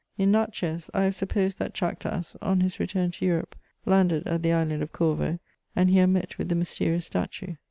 In" 0.17 0.31
Natehez," 0.31 0.89
I 0.95 1.03
have 1.03 1.15
supposed 1.15 1.59
that 1.59 1.75
Chactas, 1.75 2.35
on 2.41 2.61
his 2.61 2.79
return 2.79 3.11
to 3.11 3.23
Eiurope, 3.27 3.53
landed 3.85 4.25
at 4.25 4.41
the 4.41 4.51
island 4.51 4.81
of 4.81 4.91
Corvo, 4.91 5.37
and 5.75 5.91
here 5.91 6.07
met 6.07 6.39
with 6.39 6.49
the 6.49 6.55
mysterious 6.55 7.05
statue. 7.05 7.53